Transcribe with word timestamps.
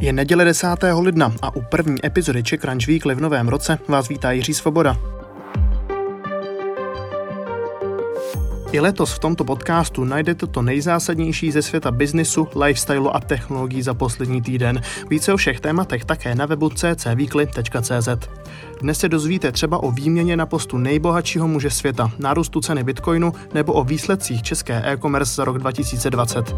Je 0.00 0.12
neděle 0.12 0.44
10. 0.44 0.66
ledna 0.92 1.32
a 1.42 1.56
u 1.56 1.62
první 1.62 2.06
epizody 2.06 2.42
Czech 2.42 2.60
Crunch 2.60 2.86
Weekly 2.86 3.14
v 3.14 3.20
novém 3.20 3.48
roce 3.48 3.78
vás 3.88 4.08
vítá 4.08 4.32
Jiří 4.32 4.54
Svoboda. 4.54 4.96
I 8.72 8.80
letos 8.80 9.12
v 9.12 9.18
tomto 9.18 9.44
podcastu 9.44 10.04
najdete 10.04 10.46
to 10.46 10.62
nejzásadnější 10.62 11.52
ze 11.52 11.62
světa 11.62 11.90
biznisu, 11.90 12.48
lifestylu 12.64 13.16
a 13.16 13.20
technologií 13.20 13.82
za 13.82 13.94
poslední 13.94 14.42
týden. 14.42 14.82
Více 15.10 15.32
o 15.32 15.36
všech 15.36 15.60
tématech 15.60 16.04
také 16.04 16.34
na 16.34 16.46
webu 16.46 16.70
ccweekly.cz. 16.70 18.08
Dnes 18.80 18.98
se 18.98 19.08
dozvíte 19.08 19.52
třeba 19.52 19.82
o 19.82 19.90
výměně 19.90 20.36
na 20.36 20.46
postu 20.46 20.78
nejbohatšího 20.78 21.48
muže 21.48 21.70
světa, 21.70 22.10
nárůstu 22.18 22.60
ceny 22.60 22.84
bitcoinu 22.84 23.32
nebo 23.54 23.72
o 23.72 23.84
výsledcích 23.84 24.42
české 24.42 24.82
e-commerce 24.92 25.34
za 25.34 25.44
rok 25.44 25.58
2020. 25.58 26.54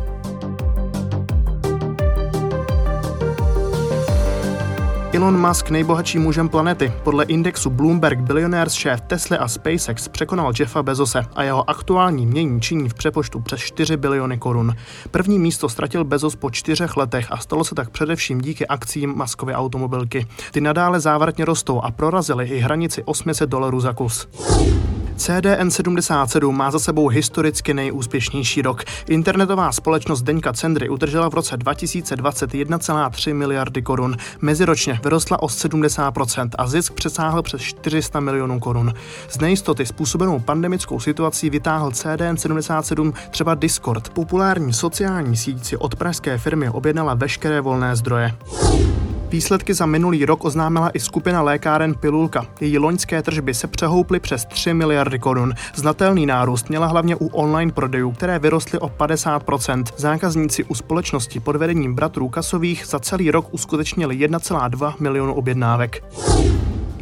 Elon 5.20 5.48
Musk 5.48 5.70
nejbohatším 5.70 6.23
mužem 6.23 6.48
planety. 6.48 6.92
Podle 7.02 7.24
indexu 7.24 7.70
Bloomberg 7.70 8.19
Billionaires 8.19 8.73
šéf 8.73 9.01
Tesla 9.01 9.37
a 9.37 9.48
SpaceX 9.48 10.09
překonal 10.09 10.52
Jeffa 10.60 10.83
Bezose 10.83 11.23
a 11.34 11.43
jeho 11.43 11.70
aktuální 11.70 12.27
mění 12.27 12.60
činí 12.60 12.88
v 12.88 12.95
přepočtu 12.95 13.41
přes 13.41 13.60
4 13.60 13.96
biliony 13.96 14.38
korun. 14.38 14.74
První 15.10 15.38
místo 15.38 15.69
ztratil 15.69 16.05
Bezos 16.05 16.37
po 16.37 16.51
čtyřech 16.51 16.96
letech 16.96 17.27
a 17.30 17.37
stalo 17.37 17.65
se 17.65 17.74
tak 17.74 17.91
především 17.91 18.41
díky 18.41 18.66
akcím 18.66 19.15
Muskovy 19.16 19.55
automobilky. 19.55 20.27
Ty 20.52 20.60
nadále 20.60 21.01
závrtně 21.01 21.45
rostou 21.45 21.80
a 21.80 21.91
prorazily 21.91 22.48
i 22.48 22.59
hranici 22.59 23.02
800 23.05 23.51
dolarů 23.51 23.80
za 23.80 23.93
kus. 23.93 24.29
CDN77 25.20 26.52
má 26.52 26.70
za 26.70 26.79
sebou 26.79 27.09
historicky 27.09 27.74
nejúspěšnější 27.74 28.62
rok. 28.62 28.84
Internetová 29.09 29.73
společnost 29.73 30.23
Deňka 30.23 30.52
Cendry 30.52 30.88
udržela 30.88 31.29
v 31.29 31.34
roce 31.34 31.56
2020 31.56 32.51
1,3 32.52 33.35
miliardy 33.35 33.82
korun. 33.82 34.16
Meziročně 34.40 35.01
vyrostla 35.04 35.43
o 35.43 35.46
70% 35.46 36.49
a 36.59 36.66
zisk 36.66 36.93
přesáhl 36.93 37.43
přes 37.43 37.62
400 37.62 38.21
milionů 38.21 38.60
korun. 38.60 38.95
Z 39.29 39.38
nejistoty 39.38 39.87
způsobenou 39.87 40.38
pandemickou 40.38 41.01
situací 41.01 41.51
vytáhl 41.51 41.90
CDN77 41.90 43.12
třeba 43.30 43.55
Discord. 43.55 44.09
Populární 44.09 44.73
sociální 44.73 45.37
síť 45.37 45.65
si 45.65 45.77
od 45.77 45.96
pražské 45.96 46.38
firmy 46.38 46.71
objednala 46.71 47.15
veškeré 47.15 47.60
volné 47.60 47.96
zdroje. 47.96 48.34
Výsledky 49.30 49.74
za 49.74 49.86
minulý 49.86 50.24
rok 50.24 50.45
oznámila 50.45 50.90
i 50.90 51.00
skupina 51.00 51.42
lékáren 51.42 51.95
Pilulka. 51.95 52.46
Její 52.60 52.78
loňské 52.78 53.23
tržby 53.23 53.54
se 53.54 53.66
přehouply 53.66 54.20
přes 54.20 54.45
3 54.45 54.74
miliardy 54.74 55.18
korun. 55.18 55.54
Znatelný 55.74 56.26
nárůst 56.26 56.68
měla 56.68 56.87
hlavně 56.87 57.16
u 57.16 57.26
online 57.26 57.72
prodejů, 57.72 58.12
které 58.12 58.38
vyrostly 58.38 58.78
o 58.78 58.88
50%. 58.88 59.84
Zákazníci 59.96 60.64
u 60.64 60.74
společnosti 60.74 61.40
pod 61.40 61.56
vedením 61.56 61.95
bratrů 61.95 62.28
Kasových 62.28 62.87
za 62.87 62.98
celý 62.98 63.30
rok 63.30 63.46
uskutečnili 63.50 64.16
1,2 64.16 64.94
milionu 65.00 65.34
objednávek. 65.34 66.04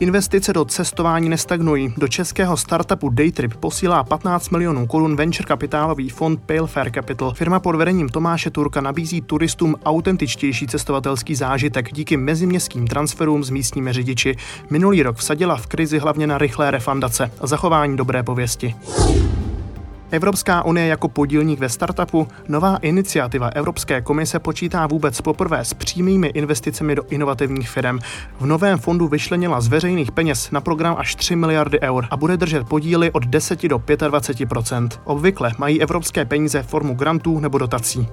Investice 0.00 0.52
do 0.52 0.64
cestování 0.64 1.28
nestagnují. 1.28 1.94
Do 1.96 2.08
českého 2.08 2.56
startupu 2.56 3.08
Daytrip 3.08 3.54
posílá 3.54 4.04
15 4.04 4.50
milionů 4.50 4.86
korun 4.86 5.16
venture 5.16 5.46
kapitálový 5.46 6.08
fond 6.08 6.40
Pale 6.46 6.66
Fair 6.66 6.90
Capital. 6.90 7.34
Firma 7.34 7.60
pod 7.60 7.76
vedením 7.76 8.08
Tomáše 8.08 8.50
Turka 8.50 8.80
nabízí 8.80 9.20
turistům 9.20 9.76
autentičtější 9.84 10.66
cestovatelský 10.66 11.34
zážitek 11.34 11.92
díky 11.92 12.16
meziměstským 12.16 12.86
transferům 12.86 13.44
s 13.44 13.50
místními 13.50 13.92
řidiči. 13.92 14.36
Minulý 14.70 15.02
rok 15.02 15.16
vsadila 15.16 15.56
v 15.56 15.66
krizi 15.66 15.98
hlavně 15.98 16.26
na 16.26 16.38
rychlé 16.38 16.70
refundace 16.70 17.30
a 17.40 17.46
zachování 17.46 17.96
dobré 17.96 18.22
pověsti. 18.22 18.74
Evropská 20.10 20.64
unie 20.64 20.86
jako 20.86 21.08
podílník 21.08 21.58
ve 21.58 21.68
startupu, 21.68 22.28
nová 22.48 22.76
iniciativa 22.76 23.48
Evropské 23.48 24.00
komise 24.00 24.38
počítá 24.38 24.86
vůbec 24.86 25.20
poprvé 25.20 25.64
s 25.64 25.74
přímými 25.74 26.26
investicemi 26.26 26.94
do 26.94 27.02
inovativních 27.10 27.70
firm. 27.70 27.98
V 28.40 28.46
novém 28.46 28.78
fondu 28.78 29.08
vyšlenila 29.08 29.60
z 29.60 29.68
veřejných 29.68 30.12
peněz 30.12 30.50
na 30.50 30.60
program 30.60 30.96
až 30.98 31.14
3 31.14 31.36
miliardy 31.36 31.80
eur 31.80 32.06
a 32.10 32.16
bude 32.16 32.36
držet 32.36 32.68
podíly 32.68 33.10
od 33.12 33.26
10 33.26 33.62
do 33.68 33.82
25 34.08 35.00
Obvykle 35.04 35.52
mají 35.58 35.82
evropské 35.82 36.24
peníze 36.24 36.62
formu 36.62 36.94
grantů 36.94 37.40
nebo 37.40 37.58
dotací. 37.58 38.08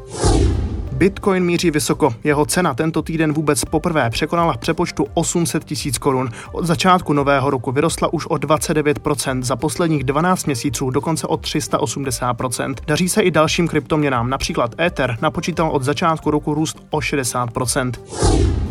Bitcoin 0.95 1.43
míří 1.43 1.71
vysoko. 1.71 2.15
Jeho 2.23 2.45
cena 2.45 2.73
tento 2.73 3.01
týden 3.01 3.33
vůbec 3.33 3.65
poprvé 3.65 4.09
překonala 4.09 4.53
v 4.53 4.57
přepočtu 4.57 5.07
800 5.13 5.63
tisíc 5.63 5.97
korun. 5.97 6.29
Od 6.51 6.65
začátku 6.65 7.13
nového 7.13 7.49
roku 7.49 7.71
vyrostla 7.71 8.13
už 8.13 8.25
o 8.25 8.35
29%, 8.35 9.43
za 9.43 9.55
posledních 9.55 10.03
12 10.03 10.45
měsíců 10.45 10.89
dokonce 10.89 11.27
o 11.27 11.35
380%. 11.35 12.75
Daří 12.87 13.09
se 13.09 13.21
i 13.21 13.31
dalším 13.31 13.67
kryptoměnám, 13.67 14.29
například 14.29 14.79
Ether 14.79 15.17
napočítal 15.21 15.69
od 15.69 15.83
začátku 15.83 16.31
roku 16.31 16.53
růst 16.53 16.77
o 16.89 16.99
60%. 16.99 18.64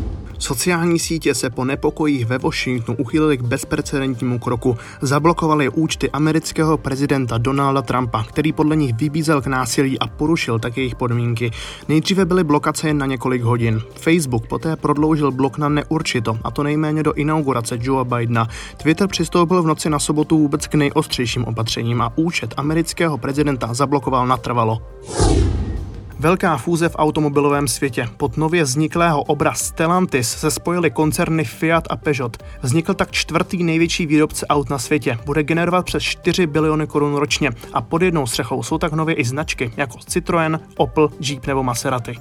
Sociální 0.44 0.99
sítě 0.99 1.34
se 1.34 1.50
po 1.50 1.65
nepokojích 1.65 2.27
ve 2.27 2.38
Washingtonu 2.38 2.99
uchýlily 2.99 3.37
k 3.37 3.43
bezprecedentnímu 3.43 4.38
kroku. 4.38 4.77
Zablokovali 5.00 5.69
účty 5.69 6.10
amerického 6.10 6.78
prezidenta 6.78 7.38
Donalda 7.38 7.82
Trumpa, 7.82 8.25
který 8.25 8.53
podle 8.53 8.77
nich 8.77 8.94
vybízel 8.94 9.43
k 9.43 9.47
násilí 9.47 9.99
a 9.99 10.06
porušil 10.06 10.59
tak 10.59 10.77
jejich 10.77 10.94
podmínky. 10.94 11.50
Nejdříve 11.88 12.25
byly 12.25 12.44
blokace 12.44 12.88
jen 12.88 12.99
na 12.99 13.06
několik 13.06 13.43
hodin. 13.43 13.81
Facebook 13.94 14.47
poté 14.47 14.77
prodloužil 14.77 15.31
blok 15.31 15.59
na 15.59 15.69
neurčito, 15.69 16.38
a 16.44 16.50
to 16.50 16.62
nejméně 16.62 17.03
do 17.03 17.12
inaugurace 17.12 17.78
Joe 17.81 18.05
Bidena. 18.05 18.49
Twitter 18.76 19.09
přistoupil 19.09 19.62
v 19.62 19.66
noci 19.66 19.91
na 19.91 19.99
sobotu 19.99 20.38
vůbec 20.38 20.66
k 20.66 20.75
nejostřejším 20.75 21.44
opatřením 21.44 22.03
a 22.03 22.12
účet 22.16 22.55
amerického 22.56 23.19
prezidenta 23.19 23.75
zablokoval 23.75 24.26
natrvalo. 24.26 24.82
Velká 26.24 26.56
fúze 26.56 26.88
v 26.88 26.96
automobilovém 26.98 27.68
světě. 27.68 28.08
Pod 28.16 28.36
nově 28.36 28.62
vzniklého 28.62 29.22
obraz 29.22 29.60
Stellantis 29.60 30.28
se 30.28 30.50
spojily 30.50 30.90
koncerny 30.90 31.44
Fiat 31.44 31.84
a 31.90 31.96
Peugeot. 31.96 32.36
Vznikl 32.62 32.94
tak 32.94 33.10
čtvrtý 33.10 33.64
největší 33.64 34.06
výrobce 34.06 34.46
aut 34.46 34.70
na 34.70 34.78
světě. 34.78 35.18
Bude 35.26 35.42
generovat 35.42 35.84
přes 35.84 36.02
4 36.02 36.46
biliony 36.46 36.86
korun 36.86 37.14
ročně 37.14 37.50
a 37.72 37.80
pod 37.80 38.02
jednou 38.02 38.26
střechou 38.26 38.62
jsou 38.62 38.78
tak 38.78 38.92
nově 38.92 39.14
i 39.14 39.24
značky 39.24 39.72
jako 39.76 39.98
Citroën, 39.98 40.60
Opel, 40.76 41.10
Jeep 41.20 41.46
nebo 41.46 41.62
Maserati. 41.62 42.14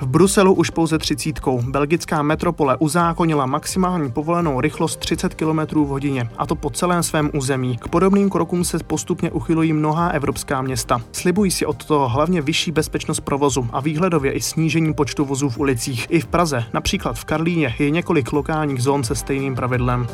V 0.00 0.06
Bruselu 0.06 0.54
už 0.54 0.70
pouze 0.70 0.98
třicítkou. 0.98 1.62
Belgická 1.62 2.22
metropole 2.22 2.76
uzákonila 2.76 3.46
maximální 3.46 4.12
povolenou 4.12 4.60
rychlost 4.60 4.96
30 4.96 5.34
km 5.34 5.58
v 5.58 5.88
hodině, 5.88 6.30
a 6.38 6.46
to 6.46 6.54
po 6.54 6.70
celém 6.70 7.02
svém 7.02 7.30
území. 7.34 7.76
K 7.76 7.88
podobným 7.88 8.30
krokům 8.30 8.64
se 8.64 8.78
postupně 8.78 9.30
uchylují 9.30 9.72
mnohá 9.72 10.08
evropská 10.08 10.62
města. 10.62 11.00
Slibují 11.12 11.50
si 11.50 11.66
od 11.66 11.84
toho 11.84 12.08
hlavně 12.08 12.42
vyšší 12.42 12.70
bezpečnost 12.70 13.20
provozu 13.20 13.68
a 13.72 13.80
výhledově 13.80 14.32
i 14.32 14.40
snížení 14.40 14.94
počtu 14.94 15.24
vozů 15.24 15.48
v 15.48 15.58
ulicích. 15.58 16.06
I 16.10 16.20
v 16.20 16.26
Praze, 16.26 16.64
například 16.72 17.18
v 17.18 17.24
Karlíně, 17.24 17.74
je 17.78 17.90
několik 17.90 18.32
lokálních 18.32 18.82
zón 18.82 19.04
se 19.04 19.14
stejným 19.14 19.54
pravidlem. 19.54 20.06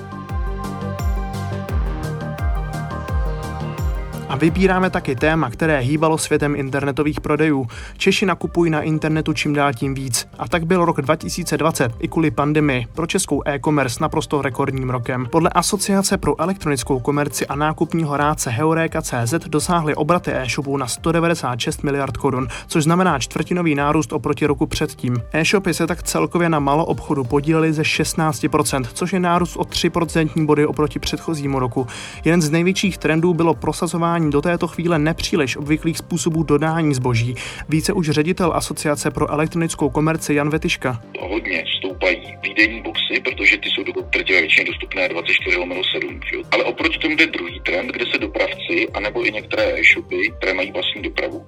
A 4.34 4.36
vybíráme 4.36 4.90
taky 4.90 5.16
téma, 5.16 5.50
které 5.50 5.78
hýbalo 5.78 6.18
světem 6.18 6.56
internetových 6.56 7.20
prodejů. 7.20 7.66
Češi 7.96 8.26
nakupují 8.26 8.70
na 8.70 8.82
internetu 8.82 9.32
čím 9.32 9.54
dál 9.54 9.72
tím 9.72 9.94
víc. 9.94 10.28
A 10.38 10.48
tak 10.48 10.66
byl 10.66 10.84
rok 10.84 11.00
2020 11.00 11.92
i 12.00 12.08
kvůli 12.08 12.30
pandemii 12.30 12.86
pro 12.94 13.06
českou 13.06 13.42
e-commerce 13.46 13.98
naprosto 14.00 14.42
rekordním 14.42 14.90
rokem. 14.90 15.26
Podle 15.30 15.50
Asociace 15.50 16.18
pro 16.18 16.40
elektronickou 16.40 17.00
komerci 17.00 17.46
a 17.46 17.56
nákupního 17.56 18.16
rádce 18.16 18.50
Heureka.cz 18.50 19.34
dosáhly 19.46 19.94
obraty 19.94 20.32
e-shopů 20.34 20.76
na 20.76 20.86
196 20.86 21.82
miliard 21.82 22.16
korun, 22.16 22.48
což 22.66 22.84
znamená 22.84 23.18
čtvrtinový 23.18 23.74
nárůst 23.74 24.12
oproti 24.12 24.46
roku 24.46 24.66
předtím. 24.66 25.22
E-shopy 25.32 25.74
se 25.74 25.86
tak 25.86 26.02
celkově 26.02 26.48
na 26.48 26.58
malo 26.58 26.84
obchodu 26.84 27.24
podílely 27.24 27.72
ze 27.72 27.82
16%, 27.82 28.84
což 28.94 29.12
je 29.12 29.20
nárůst 29.20 29.56
o 29.56 29.62
3% 29.62 30.46
body 30.46 30.66
oproti 30.66 30.98
předchozímu 30.98 31.58
roku. 31.58 31.86
Jeden 32.24 32.42
z 32.42 32.50
největších 32.50 32.98
trendů 32.98 33.34
bylo 33.34 33.54
prosazování 33.54 34.23
do 34.30 34.42
této 34.42 34.68
chvíle 34.68 34.98
nepříliš 34.98 35.56
obvyklých 35.56 35.98
způsobů 35.98 36.42
dodání 36.42 36.94
zboží. 36.94 37.34
Více 37.69 37.93
už 37.93 38.10
ředitel 38.10 38.52
Asociace 38.54 39.10
pro 39.10 39.31
elektronickou 39.31 39.90
komerci 39.90 40.34
Jan 40.34 40.50
Vetiška. 40.50 41.02
Hodně 41.20 41.64
stoupají 41.78 42.37
výdejní 42.43 42.82
boxy, 42.82 43.20
protože 43.25 43.58
ty 43.58 43.69
jsou 43.69 43.82
do 43.84 43.93
drtivé 44.12 44.40
většině 44.40 44.66
dostupné 44.66 45.08
24 45.08 45.56
7. 45.93 46.20
Ale 46.50 46.64
oproti 46.64 46.99
tomu 46.99 47.16
jde 47.16 47.26
druhý 47.26 47.60
trend, 47.60 47.88
kde 47.93 48.04
se 48.12 48.19
dopravci, 48.19 48.88
anebo 48.94 49.26
i 49.26 49.32
některé 49.32 49.81
e-shopy, 49.81 50.32
které 50.38 50.54
mají 50.54 50.72
vlastní 50.72 51.02
dopravu, 51.02 51.46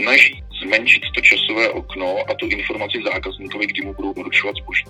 snaží 0.00 0.42
zmenšit 0.62 1.02
to 1.14 1.20
časové 1.20 1.68
okno 1.68 2.16
a 2.28 2.34
tu 2.34 2.46
informaci 2.46 2.98
zákazníkovi, 3.12 3.66
kdy 3.66 3.82
mu 3.86 3.94
budou 3.94 4.12
doručovat 4.14 4.56
zboží. 4.56 4.84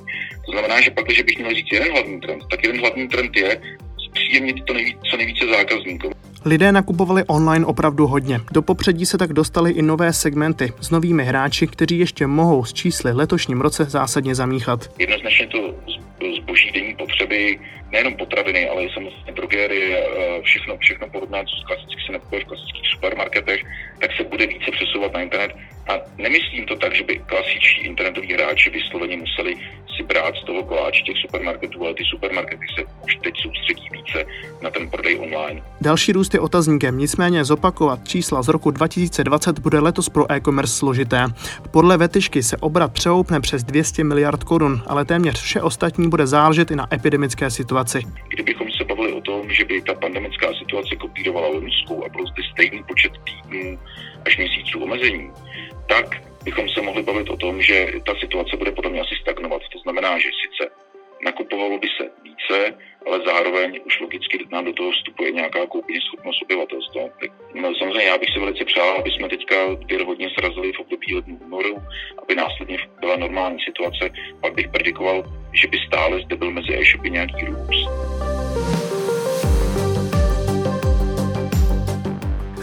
To 0.46 0.52
znamená, 0.52 0.81
že 0.81 0.90
pak, 0.90 1.05
když 1.05 1.22
bych 1.22 1.38
měl 1.38 1.55
říct 1.55 1.72
jeden 1.72 1.93
hlavní 1.93 2.20
trend, 2.20 2.43
tak 2.50 2.62
jeden 2.62 2.81
hlavní 2.81 3.08
trend 3.08 3.37
je 3.37 3.60
zpříjemnit 4.08 4.64
to 4.64 4.72
nejvíc, 4.75 4.99
co 5.10 5.16
nejvíce 5.16 5.46
zákazníkům. 5.46 6.12
Lidé 6.44 6.72
nakupovali 6.72 7.25
online 7.26 7.66
opravdu 7.66 8.06
hodně. 8.06 8.40
Do 8.52 8.62
popředí 8.62 9.06
se 9.06 9.19
tak 9.19 9.32
dostaly 9.32 9.70
i 9.72 9.82
nové 9.82 10.12
segmenty 10.12 10.72
s 10.81 10.90
novými 10.90 11.25
hráči, 11.25 11.66
kteří 11.66 11.98
ještě 11.98 12.26
mohou 12.26 12.64
s 12.64 12.72
čísly 12.72 13.12
letošním 13.12 13.60
roce 13.60 13.84
zásadně 13.84 14.34
zamíchat. 14.34 14.81
Jednoznačně 14.98 15.46
to 15.46 15.75
zboží 16.42 16.70
denní 16.70 16.94
potřeby, 16.94 17.58
nejenom 17.92 18.14
potraviny, 18.14 18.69
ale 18.69 18.82
i 18.82 18.90
samozřejmě 18.94 19.32
drogery, 19.32 19.94
eh, 19.94 20.42
všechno, 20.42 20.76
všechno 20.78 21.08
podobné, 21.08 21.44
co 21.44 21.66
klasicky 21.66 22.00
se 22.06 22.12
nakupuje 22.12 22.40
v 22.40 22.44
klasických 22.44 22.88
supermarketech, 22.94 23.60
tak 24.00 24.10
se 24.16 24.25
bude 24.25 24.46
více 24.46 24.70
přesouvat 24.70 25.12
na 25.12 25.20
internet 25.20 25.56
A 25.88 25.93
nemyslím 26.19 26.66
to 26.66 26.76
tak, 26.76 26.94
že 26.94 27.04
by 27.04 27.19
klasičtí 27.19 27.81
internetoví 27.81 28.32
hráči 28.32 28.70
vysloveně 28.70 29.16
museli 29.16 29.54
brát 30.10 30.34
z 30.36 30.44
toho 30.44 30.62
koláče 30.62 31.02
těch 31.02 31.16
supermarketů, 31.18 31.84
ale 31.84 31.94
ty 31.94 32.04
supermarkety 32.04 32.66
se 32.74 32.82
už 33.04 33.16
teď 33.16 33.34
soustředí 33.42 33.88
více 33.92 34.26
na 34.62 34.70
ten 34.70 34.90
prodej 34.90 35.18
online. 35.18 35.62
Další 35.80 36.12
růst 36.12 36.34
je 36.34 36.40
otazníkem, 36.40 36.98
nicméně 36.98 37.44
zopakovat 37.44 38.08
čísla 38.08 38.42
z 38.42 38.48
roku 38.48 38.70
2020 38.70 39.58
bude 39.58 39.78
letos 39.80 40.08
pro 40.08 40.32
e-commerce 40.32 40.74
složité. 40.74 41.24
Podle 41.70 41.96
Vetyšky 41.96 42.42
se 42.42 42.56
obrat 42.56 42.92
přehoupne 42.92 43.40
přes 43.40 43.64
200 43.64 44.04
miliard 44.04 44.44
korun, 44.44 44.82
ale 44.86 45.04
téměř 45.04 45.42
vše 45.42 45.62
ostatní 45.62 46.10
bude 46.10 46.26
záležet 46.26 46.70
i 46.70 46.76
na 46.76 46.94
epidemické 46.94 47.50
situaci. 47.50 48.02
Kdybychom 48.28 48.66
se 48.78 48.84
bavili 48.84 49.12
o 49.12 49.20
tom, 49.20 49.50
že 49.50 49.64
by 49.64 49.82
ta 49.82 49.94
pandemická 49.94 50.46
situace 50.58 50.96
kopírovala 50.96 51.48
loňskou 51.48 52.04
a 52.04 52.08
byl 52.08 52.26
zde 52.26 52.42
stejný 52.52 52.84
počet 52.88 53.12
týdnů 53.24 53.78
až 54.26 54.38
měsíců 54.38 54.82
omezení, 54.82 55.30
tak 55.88 56.30
bychom 56.44 56.69
se 56.69 56.82
mohli 56.82 57.02
bavit 57.02 57.31
o 57.31 57.37
tom, 57.37 57.62
že 57.62 57.87
ta 58.06 58.14
situace 58.20 58.56
bude 58.56 58.72
podle 58.72 58.90
mě 58.90 59.00
asi 59.00 59.14
stagnovat. 59.20 59.62
To 59.72 59.78
znamená, 59.78 60.19
že 60.19 60.28
sice 60.44 60.70
nakupovalo 61.25 61.78
by 61.78 61.88
se 61.96 62.04
více, 62.25 62.75
ale 63.06 63.20
zároveň 63.26 63.81
už 63.87 64.00
logicky 64.00 64.38
nám 64.52 64.64
do 64.64 64.72
toho 64.72 64.90
vstupuje 64.90 65.31
nějaká 65.31 65.66
koupní 65.66 66.00
schopnost 66.00 66.42
obyvatelstva. 66.42 67.02
No, 67.54 67.75
samozřejmě 67.75 68.04
já 68.04 68.19
bych 68.19 68.28
si 68.32 68.40
velice 68.40 68.64
přál, 68.64 68.90
aby 68.98 69.10
jsme 69.10 69.28
teďka 69.28 69.56
vir 69.84 70.04
hodně 70.04 70.28
srazili 70.38 70.72
v 70.72 70.81
období 70.81 71.14
lednu 71.14 71.38
únoru, 71.46 71.76
aby 72.22 72.34
následně 72.34 72.78
byla 73.00 73.16
normální 73.16 73.58
situace, 73.64 74.10
pak 74.40 74.54
bych 74.54 74.69
predikoval, 74.69 75.25
že 75.52 75.69
by 75.69 75.78
stále 75.86 76.20
zde 76.25 76.36
byl 76.36 76.50
mezi 76.50 76.72
e-shopy 76.81 77.10
nějaký 77.10 77.44
růst. 77.44 77.88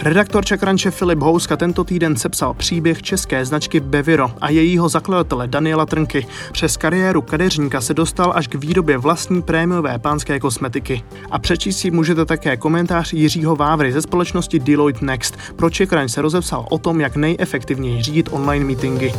Redaktor 0.02 0.44
Čekranče 0.44 0.90
Filip 0.90 1.18
Houska 1.18 1.56
tento 1.56 1.84
týden 1.84 2.16
sepsal 2.16 2.54
příběh 2.54 3.02
české 3.02 3.44
značky 3.44 3.80
Beviro 3.80 4.30
a 4.40 4.50
jejího 4.50 4.88
zakladatele 4.88 5.48
Daniela 5.48 5.86
Trnky. 5.86 6.26
Přes 6.52 6.76
kariéru 6.76 7.22
kadeřníka 7.22 7.80
se 7.80 7.94
dostal 7.94 8.32
až 8.34 8.48
k 8.48 8.54
výrobě 8.54 8.98
vlastní 8.98 9.42
prémiové 9.42 9.98
pánské 9.98 10.40
kosmetiky. 10.40 11.02
A 11.30 11.38
přečíst 11.38 11.78
si 11.78 11.90
můžete 11.90 12.24
také 12.24 12.56
komentář 12.56 13.12
Jiřího 13.12 13.56
Vávry 13.56 13.92
ze 13.92 14.02
společnosti 14.02 14.58
Deloitte 14.58 15.04
Next. 15.04 15.36
Pro 15.56 15.70
Čekranč 15.70 16.10
se 16.10 16.22
rozepsal 16.22 16.66
o 16.70 16.78
tom, 16.78 17.00
jak 17.00 17.16
nejefektivněji 17.16 18.02
řídit 18.02 18.28
online 18.32 18.64
meetingy. 18.64 19.12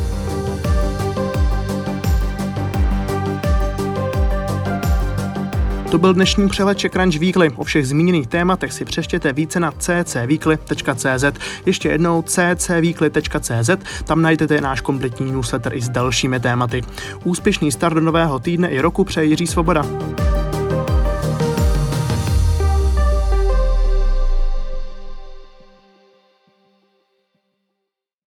To 5.91 5.97
byl 5.97 6.13
dnešní 6.13 6.49
přehled 6.49 6.79
Crunch 6.79 7.19
Weekly. 7.19 7.49
O 7.55 7.63
všech 7.63 7.87
zmíněných 7.87 8.27
tématech 8.27 8.73
si 8.73 8.85
přeštěte 8.85 9.33
více 9.33 9.59
na 9.59 9.71
ccweekly.cz. 9.71 11.39
Ještě 11.65 11.89
jednou 11.89 12.21
ccweekly.cz, 12.21 13.69
tam 14.03 14.21
najdete 14.21 14.61
náš 14.61 14.81
kompletní 14.81 15.31
newsletter 15.31 15.73
i 15.73 15.81
s 15.81 15.89
dalšími 15.89 16.39
tématy. 16.39 16.81
Úspěšný 17.23 17.71
start 17.71 17.95
do 17.95 18.01
nového 18.01 18.39
týdne 18.39 18.69
i 18.69 18.81
roku 18.81 19.03
přeje 19.03 19.25
Jiří 19.25 19.47
Svoboda. 19.47 19.85